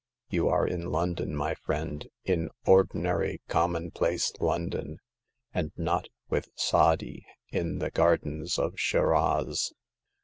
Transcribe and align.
You 0.31 0.47
are 0.49 0.65
in 0.65 0.89
London, 0.89 1.35
my 1.35 1.53
friend— 1.53 2.07
in 2.23 2.49
ordinary, 2.65 3.39
com 3.47 3.73
monplace 3.73 4.31
London; 4.41 4.97
and 5.53 5.71
not 5.77 6.07
with 6.27 6.49
Sa'adi 6.55 7.23
in 7.51 7.77
the 7.77 7.91
gardens 7.91 8.57
of 8.57 8.79
Shiraz.' 8.79 9.71